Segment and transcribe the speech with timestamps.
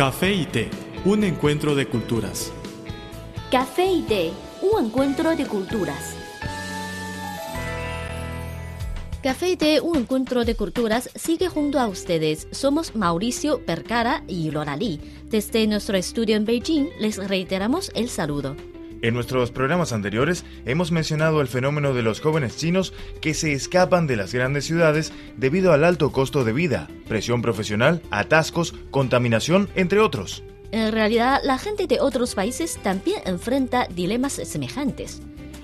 [0.00, 0.70] Café y té,
[1.04, 2.50] un encuentro de culturas.
[3.50, 6.16] Café y té, un encuentro de culturas.
[9.22, 12.48] Café y té, un encuentro de culturas, sigue junto a ustedes.
[12.50, 15.02] Somos Mauricio Percara y Loralí.
[15.24, 18.56] Desde nuestro estudio en Beijing les reiteramos el saludo.
[19.02, 22.92] En nuestros programas anteriores hemos mencionado el fenómeno de los jóvenes chinos
[23.22, 28.02] que se escapan de las grandes ciudades debido al alto costo de vida, presión profesional,
[28.10, 30.42] atascos, contaminación, entre otros.
[30.72, 35.22] En realidad, la gente de otros países también enfrenta dilemas semejantes.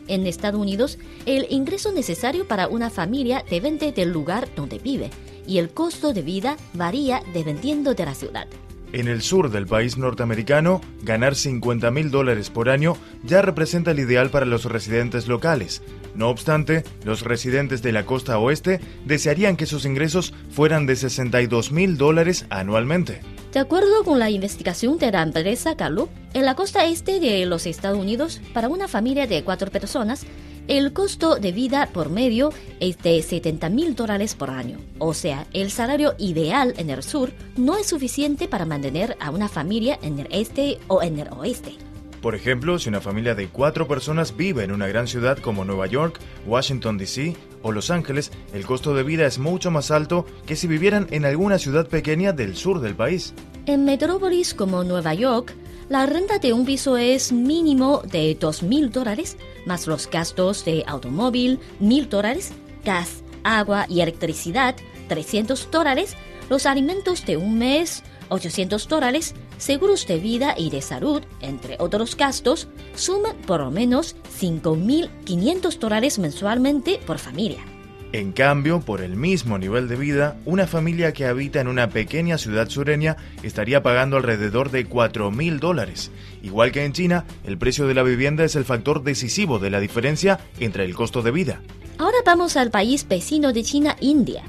[0.09, 5.11] En Estados Unidos, el ingreso necesario para una familia depende del lugar donde vive
[5.47, 8.48] y el costo de vida varía dependiendo de la ciudad.
[8.96, 13.98] En el sur del país norteamericano, ganar 50 mil dólares por año ya representa el
[13.98, 15.82] ideal para los residentes locales.
[16.14, 21.72] No obstante, los residentes de la costa oeste desearían que sus ingresos fueran de 62
[21.72, 23.20] mil dólares anualmente.
[23.53, 27.66] De acuerdo con la investigación de la empresa Gallup, en la costa este de los
[27.66, 30.25] Estados Unidos, para una familia de cuatro personas,
[30.69, 34.78] el costo de vida por medio es de 70 mil dólares por año.
[34.98, 39.48] O sea, el salario ideal en el sur no es suficiente para mantener a una
[39.48, 41.75] familia en el este o en el oeste.
[42.20, 45.87] Por ejemplo, si una familia de cuatro personas vive en una gran ciudad como Nueva
[45.87, 47.37] York, Washington, D.C.
[47.62, 51.25] o Los Ángeles, el costo de vida es mucho más alto que si vivieran en
[51.25, 53.33] alguna ciudad pequeña del sur del país.
[53.67, 55.55] En metrópolis como Nueva York,
[55.89, 61.61] la renta de un piso es mínimo de 2.000 dólares, más los gastos de automóvil,
[61.81, 62.53] 1.000 dólares,
[62.84, 64.77] gas, agua y electricidad,
[65.09, 66.17] 300 dólares,
[66.48, 72.17] los alimentos de un mes, 800 dólares, seguros de vida y de salud, entre otros
[72.17, 77.75] gastos, suman por lo menos 5.500 dólares mensualmente por familia.
[78.12, 82.39] En cambio, por el mismo nivel de vida, una familia que habita en una pequeña
[82.39, 86.12] ciudad sureña estaría pagando alrededor de 4 mil dólares.
[86.43, 89.81] Igual que en China, el precio de la vivienda es el factor decisivo de la
[89.81, 91.61] diferencia entre el costo de vida.
[91.99, 94.45] Ahora vamos al país vecino de China, India.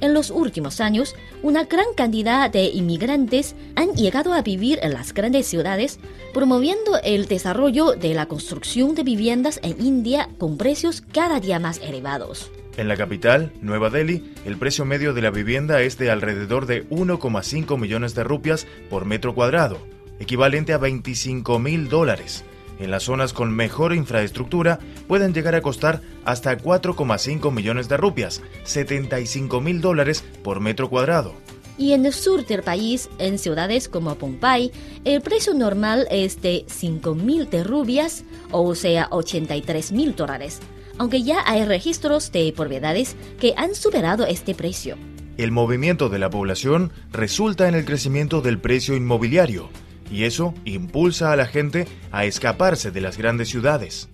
[0.00, 5.12] En los últimos años, una gran cantidad de inmigrantes han llegado a vivir en las
[5.12, 5.98] grandes ciudades,
[6.32, 11.78] promoviendo el desarrollo de la construcción de viviendas en India con precios cada día más
[11.78, 12.50] elevados.
[12.76, 16.88] En la capital, Nueva Delhi, el precio medio de la vivienda es de alrededor de
[16.88, 19.78] 1,5 millones de rupias por metro cuadrado,
[20.20, 22.44] equivalente a 25 mil dólares.
[22.78, 28.40] En las zonas con mejor infraestructura pueden llegar a costar hasta 4,5 millones de rupias,
[28.64, 31.34] 75 mil dólares por metro cuadrado.
[31.76, 34.70] Y en el sur del país, en ciudades como Pompey,
[35.04, 40.60] el precio normal es de 5 mil de rupias, o sea, 83 mil dólares
[41.00, 44.98] aunque ya hay registros de propiedades que han superado este precio.
[45.38, 49.70] El movimiento de la población resulta en el crecimiento del precio inmobiliario,
[50.10, 54.10] y eso impulsa a la gente a escaparse de las grandes ciudades.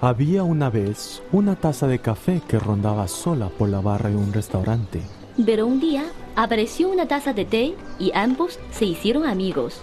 [0.00, 4.32] Había una vez una taza de café que rondaba sola por la barra de un
[4.32, 5.02] restaurante.
[5.44, 9.82] Pero un día apareció una taza de té y ambos se hicieron amigos.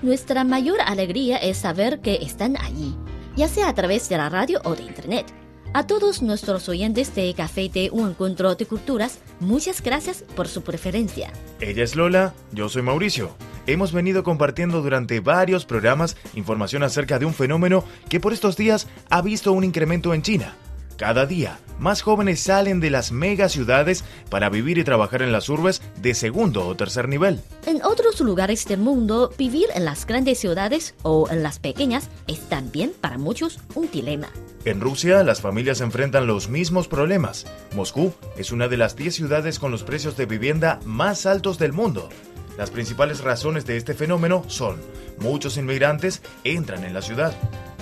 [0.00, 2.94] Nuestra mayor alegría es saber que están allí,
[3.34, 5.26] ya sea a través de la radio o de internet.
[5.74, 10.62] A todos nuestros oyentes de Café de Un Encuentro de Culturas, muchas gracias por su
[10.62, 11.32] preferencia.
[11.58, 13.34] Ella es Lola, yo soy Mauricio.
[13.66, 18.86] Hemos venido compartiendo durante varios programas información acerca de un fenómeno que por estos días
[19.10, 20.54] ha visto un incremento en China.
[20.98, 25.48] Cada día, más jóvenes salen de las mega ciudades para vivir y trabajar en las
[25.48, 27.40] urbes de segundo o tercer nivel.
[27.66, 32.40] En otros lugares del mundo, vivir en las grandes ciudades o en las pequeñas es
[32.48, 34.26] también para muchos un dilema.
[34.64, 37.46] En Rusia, las familias enfrentan los mismos problemas.
[37.76, 41.72] Moscú es una de las 10 ciudades con los precios de vivienda más altos del
[41.72, 42.08] mundo.
[42.56, 44.80] Las principales razones de este fenómeno son,
[45.20, 47.34] muchos inmigrantes entran en la ciudad.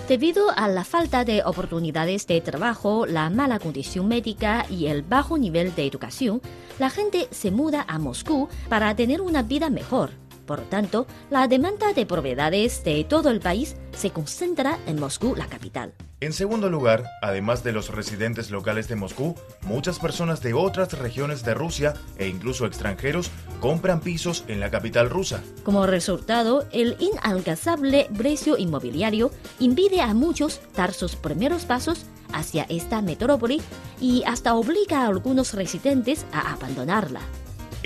[0.08, 5.36] Debido a la falta de oportunidades de trabajo, la mala condición médica y el bajo
[5.36, 6.40] nivel de educación,
[6.78, 10.10] la gente se muda a Moscú para tener una vida mejor.
[10.46, 15.46] Por tanto, la demanda de propiedades de todo el país se concentra en Moscú, la
[15.46, 15.92] capital.
[16.20, 19.34] En segundo lugar, además de los residentes locales de Moscú,
[19.66, 25.10] muchas personas de otras regiones de Rusia e incluso extranjeros compran pisos en la capital
[25.10, 25.42] rusa.
[25.62, 33.02] Como resultado, el inalcanzable precio inmobiliario impide a muchos dar sus primeros pasos hacia esta
[33.02, 33.60] metrópoli
[34.00, 37.20] y hasta obliga a algunos residentes a abandonarla.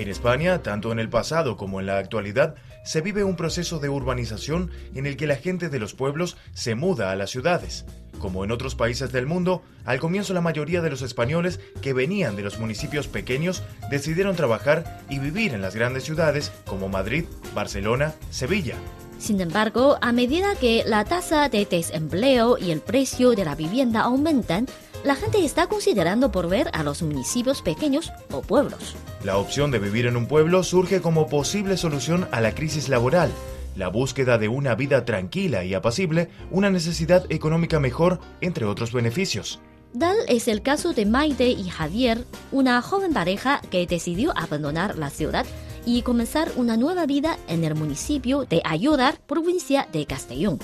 [0.00, 2.54] En España, tanto en el pasado como en la actualidad,
[2.86, 6.74] se vive un proceso de urbanización en el que la gente de los pueblos se
[6.74, 7.84] muda a las ciudades.
[8.18, 12.34] Como en otros países del mundo, al comienzo la mayoría de los españoles que venían
[12.34, 18.14] de los municipios pequeños decidieron trabajar y vivir en las grandes ciudades como Madrid, Barcelona,
[18.30, 18.76] Sevilla.
[19.18, 24.00] Sin embargo, a medida que la tasa de desempleo y el precio de la vivienda
[24.00, 24.66] aumentan,
[25.04, 28.94] la gente está considerando por ver a los municipios pequeños o pueblos.
[29.24, 33.30] La opción de vivir en un pueblo surge como posible solución a la crisis laboral
[33.76, 39.60] la búsqueda de una vida tranquila y apacible, una necesidad económica mejor, entre otros beneficios.
[39.98, 45.10] Tal es el caso de Maite y Javier, una joven pareja que decidió abandonar la
[45.10, 45.46] ciudad
[45.84, 50.58] y comenzar una nueva vida en el municipio de Ayudar, provincia de Castellón.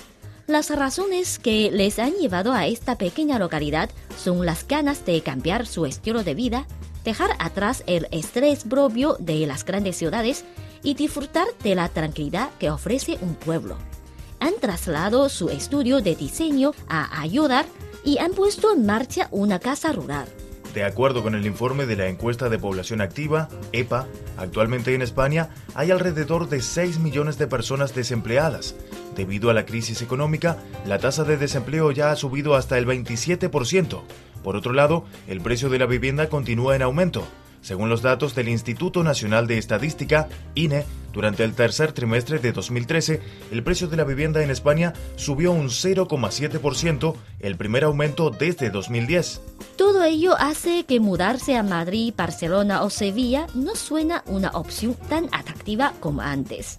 [0.46, 5.66] Las razones que les han llevado a esta pequeña localidad son las ganas de cambiar
[5.66, 6.68] su estilo de vida,
[7.04, 10.44] dejar atrás el estrés propio de las grandes ciudades
[10.84, 13.76] y disfrutar de la tranquilidad que ofrece un pueblo.
[14.38, 17.66] Han trasladado su estudio de diseño a Ayudar
[18.04, 20.28] y han puesto en marcha una casa rural.
[20.74, 24.06] De acuerdo con el informe de la encuesta de población activa, EPA,
[24.36, 28.76] actualmente en España hay alrededor de 6 millones de personas desempleadas.
[29.16, 34.02] Debido a la crisis económica, la tasa de desempleo ya ha subido hasta el 27%.
[34.44, 37.26] Por otro lado, el precio de la vivienda continúa en aumento.
[37.62, 43.20] Según los datos del Instituto Nacional de Estadística, INE, durante el tercer trimestre de 2013,
[43.50, 49.40] el precio de la vivienda en España subió un 0,7%, el primer aumento desde 2010.
[49.76, 55.24] Todo ello hace que mudarse a Madrid, Barcelona o Sevilla no suena una opción tan
[55.32, 56.78] atractiva como antes.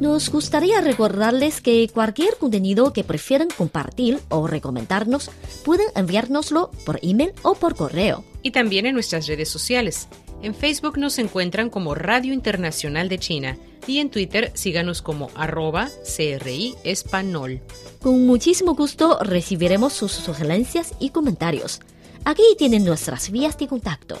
[0.00, 5.28] Nos gustaría recordarles que cualquier contenido que prefieran compartir o recomendarnos
[5.64, 8.24] pueden enviárnoslo por email o por correo.
[8.42, 10.06] Y también en nuestras redes sociales.
[10.40, 13.58] En Facebook nos encuentran como Radio Internacional de China
[13.88, 17.60] y en Twitter síganos como arroba CRI Espanol.
[18.00, 21.80] Con muchísimo gusto recibiremos sus sugerencias y comentarios.
[22.24, 24.20] Aquí tienen nuestras vías de contacto.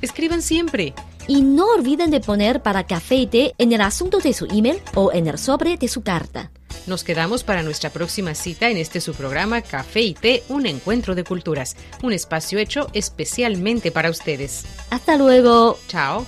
[0.00, 0.94] Escriban siempre
[1.26, 4.80] y no olviden de poner para café y té en el asunto de su email
[4.94, 6.50] o en el sobre de su carta.
[6.86, 11.14] Nos quedamos para nuestra próxima cita en este su programa Café y Té, un encuentro
[11.14, 14.64] de culturas, un espacio hecho especialmente para ustedes.
[14.90, 15.78] Hasta luego.
[15.88, 16.24] Chao.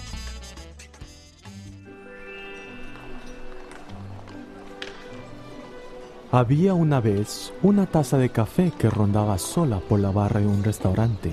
[6.32, 10.62] Había una vez una taza de café que rondaba sola por la barra de un
[10.62, 11.32] restaurante.